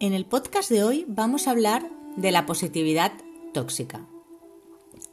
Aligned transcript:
En 0.00 0.12
el 0.12 0.26
podcast 0.26 0.70
de 0.70 0.84
hoy 0.84 1.04
vamos 1.08 1.48
a 1.48 1.50
hablar 1.50 1.90
de 2.14 2.30
la 2.30 2.46
positividad 2.46 3.10
tóxica. 3.52 4.06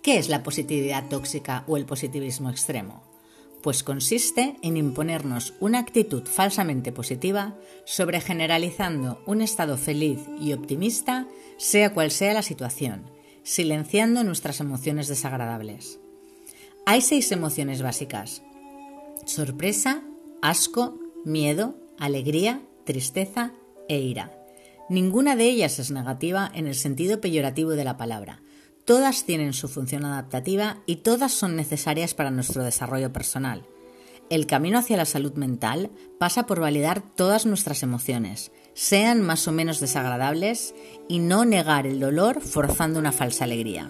¿Qué 0.03 0.19
es 0.19 0.29
la 0.29 0.43
positividad 0.43 1.09
tóxica 1.09 1.63
o 1.65 1.75
el 1.75 1.87
positivismo 1.87 2.51
extremo? 2.51 3.01
Pues 3.63 3.81
consiste 3.81 4.57
en 4.61 4.77
imponernos 4.77 5.55
una 5.59 5.79
actitud 5.79 6.27
falsamente 6.27 6.91
positiva 6.91 7.57
sobre 7.83 8.21
generalizando 8.21 9.23
un 9.25 9.41
estado 9.41 9.75
feliz 9.77 10.19
y 10.39 10.53
optimista, 10.53 11.27
sea 11.57 11.91
cual 11.91 12.11
sea 12.11 12.35
la 12.35 12.43
situación, 12.43 13.09
silenciando 13.41 14.23
nuestras 14.23 14.59
emociones 14.59 15.07
desagradables. 15.07 15.99
Hay 16.85 17.01
seis 17.01 17.31
emociones 17.31 17.81
básicas. 17.81 18.43
Sorpresa, 19.25 20.03
asco, 20.43 20.99
miedo, 21.23 21.73
alegría, 21.97 22.61
tristeza 22.83 23.51
e 23.89 23.97
ira. 23.97 24.44
Ninguna 24.87 25.35
de 25.35 25.45
ellas 25.45 25.79
es 25.79 25.89
negativa 25.89 26.51
en 26.53 26.67
el 26.67 26.75
sentido 26.75 27.19
peyorativo 27.19 27.71
de 27.71 27.83
la 27.83 27.97
palabra. 27.97 28.43
Todas 28.85 29.25
tienen 29.25 29.53
su 29.53 29.67
función 29.67 30.05
adaptativa 30.05 30.77
y 30.85 30.97
todas 30.97 31.31
son 31.31 31.55
necesarias 31.55 32.13
para 32.13 32.29
nuestro 32.29 32.63
desarrollo 32.63 33.11
personal. 33.11 33.65
El 34.29 34.45
camino 34.45 34.77
hacia 34.77 34.97
la 34.97 35.05
salud 35.05 35.33
mental 35.33 35.89
pasa 36.19 36.45
por 36.45 36.59
validar 36.59 37.01
todas 37.01 37.47
nuestras 37.47 37.81
emociones, 37.81 38.51
sean 38.75 39.21
más 39.21 39.47
o 39.47 39.51
menos 39.51 39.79
desagradables, 39.79 40.75
y 41.07 41.19
no 41.19 41.45
negar 41.45 41.87
el 41.87 41.99
dolor 41.99 42.41
forzando 42.41 42.99
una 42.99 43.11
falsa 43.11 43.45
alegría. 43.45 43.89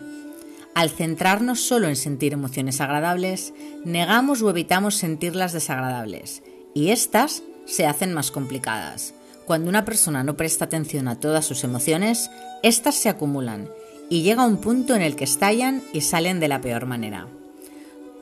Al 0.75 0.89
centrarnos 0.89 1.61
solo 1.61 1.87
en 1.87 1.95
sentir 1.95 2.33
emociones 2.33 2.79
agradables, 2.79 3.53
negamos 3.83 4.41
o 4.41 4.49
evitamos 4.49 4.95
sentirlas 4.95 5.53
desagradables, 5.53 6.43
y 6.73 6.89
éstas 6.89 7.43
se 7.65 7.85
hacen 7.85 8.13
más 8.13 8.31
complicadas. 8.31 9.13
Cuando 9.45 9.69
una 9.69 9.85
persona 9.85 10.23
no 10.23 10.35
presta 10.35 10.65
atención 10.65 11.07
a 11.07 11.19
todas 11.19 11.45
sus 11.45 11.63
emociones, 11.63 12.31
éstas 12.63 12.95
se 12.95 13.09
acumulan 13.09 13.69
y 14.09 14.23
llega 14.23 14.45
un 14.45 14.57
punto 14.57 14.95
en 14.95 15.01
el 15.01 15.15
que 15.15 15.23
estallan 15.23 15.83
y 15.93 16.01
salen 16.01 16.39
de 16.39 16.47
la 16.47 16.61
peor 16.61 16.85
manera. 16.85 17.27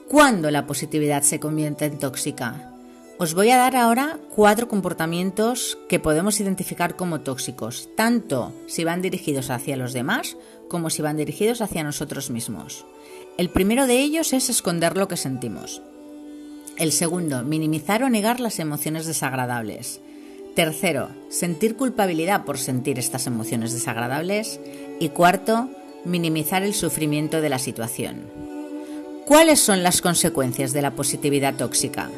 ¿Cuándo 0.10 0.52
la 0.52 0.68
positividad 0.68 1.24
se 1.24 1.40
convierte 1.40 1.86
en 1.86 1.98
tóxica? 1.98 2.70
Os 3.20 3.36
voy 3.36 3.52
a 3.52 3.58
dar 3.58 3.76
ahora 3.76 4.20
cuatro 4.36 4.68
comportamientos 4.68 5.78
que 5.88 6.00
podemos 6.00 6.40
identificar 6.40 6.96
como 6.96 7.22
tóxicos, 7.22 7.90
tanto 7.96 8.54
si 8.68 8.84
van 8.84 9.02
dirigidos 9.02 9.50
hacia 9.50 9.78
los 9.78 9.94
demás 9.94 10.36
como 10.68 10.90
si 10.90 11.02
van 11.02 11.16
dirigidos 11.16 11.62
hacia 11.62 11.84
nosotros 11.84 12.32
mismos. 12.32 12.86
El 13.38 13.50
primero 13.50 13.88
de 13.88 14.00
ellos 14.00 14.34
es 14.34 14.50
esconder 14.50 14.98
lo 14.98 15.08
que 15.08 15.18
sentimos. 15.18 15.82
El 16.78 16.92
segundo, 16.92 17.44
minimizar 17.44 18.04
o 18.04 18.10
negar 18.10 18.40
las 18.40 18.60
emociones 18.60 19.06
desagradables. 19.06 20.02
Tercero, 20.56 21.10
sentir 21.30 21.76
culpabilidad 21.76 22.46
por 22.46 22.60
sentir 22.60 23.00
estas 23.00 23.26
emociones 23.26 23.74
desagradables. 23.74 24.60
Y 25.00 25.10
cuarto, 25.10 25.70
minimizar 26.06 26.64
el 26.64 26.74
sufrimiento 26.74 27.42
de 27.42 27.50
la 27.50 27.60
situación. 27.60 28.22
¿Cuáles 29.26 29.60
son 29.60 29.84
las 29.84 30.02
consecuencias 30.02 30.74
de 30.74 30.82
la 30.82 30.92
positividad 30.92 31.56
tóxica? 31.56 32.10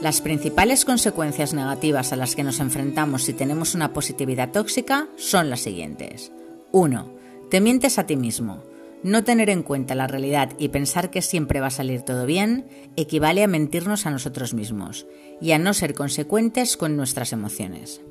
Las 0.00 0.20
principales 0.20 0.84
consecuencias 0.84 1.52
negativas 1.52 2.12
a 2.12 2.16
las 2.16 2.34
que 2.34 2.42
nos 2.42 2.58
enfrentamos 2.58 3.22
si 3.22 3.34
tenemos 3.34 3.74
una 3.74 3.92
positividad 3.92 4.50
tóxica 4.50 5.08
son 5.16 5.50
las 5.50 5.60
siguientes. 5.60 6.32
1. 6.72 7.12
Te 7.50 7.60
mientes 7.60 7.98
a 7.98 8.06
ti 8.06 8.16
mismo. 8.16 8.62
No 9.02 9.24
tener 9.24 9.48
en 9.48 9.62
cuenta 9.62 9.94
la 9.94 10.06
realidad 10.06 10.50
y 10.58 10.68
pensar 10.68 11.10
que 11.10 11.22
siempre 11.22 11.60
va 11.60 11.68
a 11.68 11.70
salir 11.70 12.02
todo 12.02 12.26
bien 12.26 12.68
equivale 12.96 13.42
a 13.42 13.48
mentirnos 13.48 14.04
a 14.04 14.10
nosotros 14.10 14.52
mismos 14.52 15.06
y 15.40 15.52
a 15.52 15.58
no 15.58 15.72
ser 15.72 15.94
consecuentes 15.94 16.76
con 16.76 16.96
nuestras 16.96 17.32
emociones. 17.32 18.02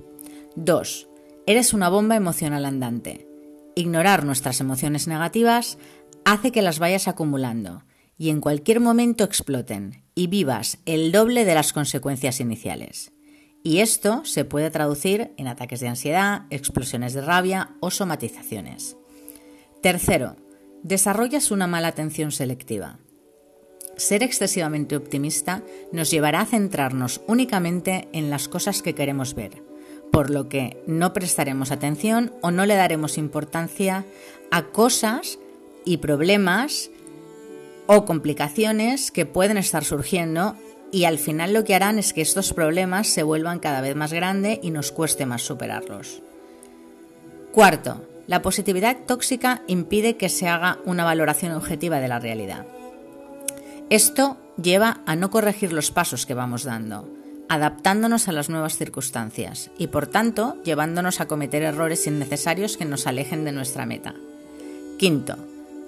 2. 0.56 1.08
Eres 1.46 1.74
una 1.74 1.90
bomba 1.90 2.16
emocional 2.16 2.66
andante. 2.66 3.28
Ignorar 3.76 4.26
nuestras 4.26 4.60
emociones 4.62 5.08
negativas 5.08 5.78
hace 6.26 6.52
que 6.52 6.64
las 6.64 6.80
vayas 6.80 7.08
acumulando 7.08 7.84
y 8.18 8.30
en 8.30 8.42
cualquier 8.42 8.80
momento 8.80 9.24
exploten 9.24 10.04
y 10.16 10.28
vivas 10.28 10.80
el 10.86 11.12
doble 11.12 11.46
de 11.46 11.54
las 11.54 11.72
consecuencias 11.72 12.40
iniciales. 12.40 13.12
Y 13.64 13.80
esto 13.80 14.26
se 14.26 14.44
puede 14.44 14.72
traducir 14.72 15.34
en 15.38 15.48
ataques 15.48 15.82
de 15.82 15.88
ansiedad, 15.88 16.44
explosiones 16.50 17.14
de 17.14 17.22
rabia 17.22 17.76
o 17.80 17.92
somatizaciones. 17.92 18.98
Tercero, 19.82 20.36
desarrollas 20.84 21.52
una 21.52 21.68
mala 21.68 21.90
atención 21.90 22.32
selectiva. 22.32 23.00
Ser 23.98 24.24
excesivamente 24.24 24.96
optimista 24.96 25.62
nos 25.92 26.10
llevará 26.10 26.42
a 26.42 26.46
centrarnos 26.46 27.22
únicamente 27.28 28.08
en 28.14 28.30
las 28.30 28.48
cosas 28.48 28.82
que 28.82 28.96
queremos 28.96 29.36
ver, 29.36 29.62
por 30.12 30.30
lo 30.30 30.48
que 30.48 30.82
no 30.88 31.12
prestaremos 31.12 31.72
atención 31.72 32.34
o 32.42 32.52
no 32.52 32.66
le 32.66 32.76
daremos 32.76 33.18
importancia 33.18 34.06
a 34.52 34.68
cosas 34.68 35.38
y 35.86 35.98
problemas 35.98 36.92
o 37.88 38.06
complicaciones 38.06 39.12
que 39.12 39.26
pueden 39.26 39.58
estar 39.58 39.84
surgiendo 39.84 40.56
y 40.92 41.06
al 41.06 41.20
final 41.20 41.54
lo 41.54 41.64
que 41.64 41.76
harán 41.76 42.00
es 42.00 42.14
que 42.14 42.22
estos 42.22 42.54
problemas 42.54 43.08
se 43.08 43.24
vuelvan 43.24 43.60
cada 43.60 43.82
vez 43.82 43.96
más 43.96 44.14
grandes 44.14 44.60
y 44.62 44.72
nos 44.72 44.92
cueste 44.92 45.26
más 45.26 45.42
superarlos. 45.42 46.22
Cuarto, 47.52 48.02
la 48.30 48.44
positividad 48.44 48.96
tóxica 49.08 49.64
impide 49.66 50.16
que 50.16 50.30
se 50.30 50.48
haga 50.48 50.78
una 50.86 51.04
valoración 51.04 51.52
objetiva 51.54 52.00
de 52.00 52.08
la 52.08 52.20
realidad. 52.20 52.68
Esto 53.90 54.38
lleva 54.62 55.02
a 55.08 55.16
no 55.16 55.32
corregir 55.32 55.74
los 55.74 55.90
pasos 55.90 56.28
que 56.28 56.36
vamos 56.36 56.64
dando, 56.64 57.10
adaptándonos 57.50 58.28
a 58.28 58.32
las 58.32 58.48
nuevas 58.48 58.78
circunstancias 58.78 59.72
y 59.80 59.88
por 59.88 60.06
tanto 60.06 60.62
llevándonos 60.64 61.22
a 61.22 61.28
cometer 61.28 61.64
errores 61.64 62.06
innecesarios 62.06 62.78
que 62.78 62.86
nos 62.86 63.08
alejen 63.08 63.46
de 63.46 63.52
nuestra 63.52 63.88
meta. 63.88 64.14
Quinto, 65.00 65.36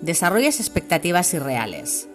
desarrollas 0.01 0.59
expectativas 0.59 1.31
irreales. 1.35 2.09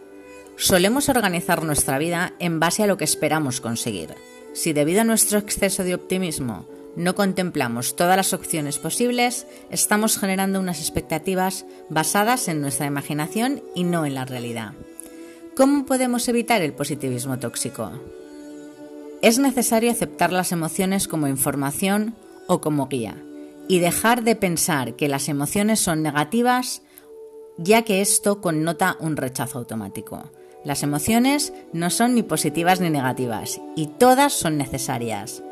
Solemos 0.56 1.08
organizar 1.08 1.62
nuestra 1.62 1.98
vida 1.98 2.32
en 2.40 2.58
base 2.58 2.82
a 2.82 2.88
lo 2.88 2.96
que 2.96 3.04
esperamos 3.04 3.60
conseguir. 3.60 4.16
Si 4.54 4.72
debido 4.72 5.02
a 5.02 5.04
nuestro 5.04 5.38
exceso 5.38 5.84
de 5.84 5.94
optimismo 5.94 6.66
no 6.96 7.14
contemplamos 7.14 7.94
todas 7.94 8.16
las 8.16 8.32
opciones 8.32 8.78
posibles, 8.78 9.46
estamos 9.70 10.18
generando 10.18 10.58
unas 10.58 10.80
expectativas 10.80 11.66
basadas 11.88 12.48
en 12.48 12.60
nuestra 12.60 12.86
imaginación 12.86 13.62
y 13.74 13.84
no 13.84 14.06
en 14.06 14.14
la 14.14 14.24
realidad. 14.24 14.72
¿Cómo 15.54 15.86
podemos 15.86 16.28
evitar 16.28 16.62
el 16.62 16.72
positivismo 16.72 17.38
tóxico? 17.38 17.92
Es 19.22 19.38
necesario 19.38 19.90
aceptar 19.90 20.32
las 20.32 20.52
emociones 20.52 21.08
como 21.08 21.28
información 21.28 22.14
o 22.46 22.60
como 22.60 22.88
guía 22.88 23.22
y 23.68 23.78
dejar 23.78 24.22
de 24.22 24.36
pensar 24.36 24.94
que 24.94 25.08
las 25.08 25.28
emociones 25.28 25.80
son 25.80 26.02
negativas 26.02 26.82
ya 27.58 27.82
que 27.82 28.00
esto 28.00 28.40
connota 28.40 28.96
un 29.00 29.16
rechazo 29.16 29.58
automático. 29.58 30.30
Las 30.64 30.82
emociones 30.82 31.52
no 31.72 31.90
son 31.90 32.14
ni 32.14 32.22
positivas 32.22 32.80
ni 32.80 32.90
negativas 32.90 33.60
y 33.76 33.86
todas 33.86 34.32
son 34.32 34.58
necesarias. 34.58 35.42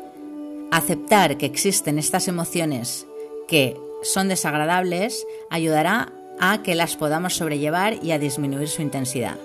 Aceptar 0.75 1.37
que 1.37 1.45
existen 1.45 1.97
estas 1.97 2.27
emociones 2.27 3.07
que 3.47 3.77
son 4.03 4.27
desagradables 4.27 5.25
ayudará 5.49 6.11
a 6.37 6.63
que 6.63 6.75
las 6.75 6.97
podamos 6.97 7.37
sobrellevar 7.37 8.03
y 8.03 8.11
a 8.11 8.19
disminuir 8.19 8.67
su 8.67 8.81
intensidad. 8.81 9.37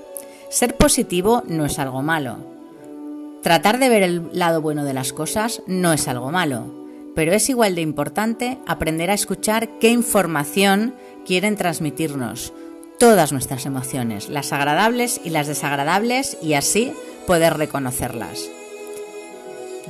Ser 0.49 0.77
positivo 0.77 1.45
no 1.47 1.67
es 1.67 1.79
algo 1.79 2.03
malo. 2.03 2.39
Tratar 3.45 3.79
de 3.79 3.89
ver 3.89 4.03
el 4.03 4.29
lado 4.33 4.61
bueno 4.61 4.83
de 4.83 4.93
las 4.93 5.13
cosas 5.13 5.63
no 5.69 5.93
es 5.93 6.09
algo 6.09 6.33
malo, 6.33 6.67
pero 7.15 7.33
es 7.33 7.49
igual 7.49 7.77
de 7.77 7.83
importante 7.83 8.59
aprender 8.67 9.09
a 9.09 9.15
escuchar 9.15 9.79
qué 9.79 9.91
información 9.91 10.97
quieren 11.25 11.55
transmitirnos, 11.55 12.53
todas 12.99 13.31
nuestras 13.31 13.67
emociones, 13.67 14.29
las 14.31 14.53
agradables 14.53 15.21
y 15.25 15.31
las 15.31 15.47
desagradables, 15.47 16.39
y 16.43 16.55
así 16.55 16.93
poder 17.29 17.57
reconocerlas. 17.57 18.51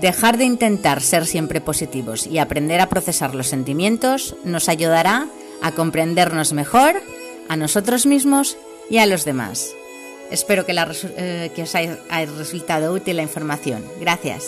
Dejar 0.00 0.38
de 0.38 0.44
intentar 0.44 1.02
ser 1.02 1.26
siempre 1.26 1.60
positivos 1.60 2.26
y 2.26 2.38
aprender 2.38 2.80
a 2.80 2.88
procesar 2.88 3.34
los 3.34 3.48
sentimientos 3.48 4.34
nos 4.44 4.68
ayudará 4.68 5.26
a 5.60 5.72
comprendernos 5.72 6.54
mejor 6.54 7.02
a 7.48 7.56
nosotros 7.56 8.06
mismos 8.06 8.56
y 8.88 8.98
a 8.98 9.06
los 9.06 9.24
demás. 9.24 9.74
Espero 10.30 10.64
que, 10.64 10.72
eh, 10.72 11.50
os 11.62 11.74
haya 11.74 11.98
resultado 12.38 12.94
útil 12.94 13.16
la 13.16 13.22
información. 13.22 13.84
Gracias. 14.00 14.44